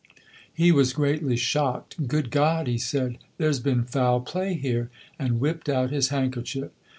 He 0.51 0.71
was 0.71 0.93
greatly 0.93 1.35
shocked. 1.37 2.07
"Good 2.07 2.31
God," 2.31 2.65
he 2.65 2.79
said, 2.79 3.19
"there's 3.37 3.59
been 3.59 3.83
foul 3.83 4.19
play 4.21 4.55
here," 4.55 4.89
and 5.19 5.39
whipped 5.39 5.69
out 5.69 5.91
his 5.91 6.07
handkerchief. 6.09 6.71